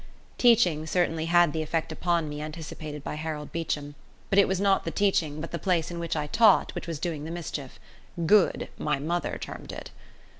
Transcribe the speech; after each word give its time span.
Teaching 0.39 0.87
certainly 0.87 1.25
had 1.27 1.53
the 1.53 1.61
effect 1.61 1.91
upon 1.91 2.27
me 2.27 2.41
anticipated 2.41 3.03
by 3.03 3.13
Harold 3.13 3.51
Beecham, 3.51 3.93
but 4.31 4.39
it 4.39 4.47
was 4.47 4.59
not 4.59 4.83
the 4.83 4.89
teaching 4.89 5.39
but 5.39 5.51
the 5.51 5.59
place 5.59 5.91
in 5.91 5.99
which 5.99 6.15
I 6.15 6.25
taught 6.25 6.73
which 6.73 6.87
was 6.87 6.97
doing 6.97 7.23
the 7.23 7.29
mischief 7.29 7.79
good, 8.25 8.69
my 8.79 8.97
mother 8.97 9.37
termed 9.39 9.71
it. 9.71 9.91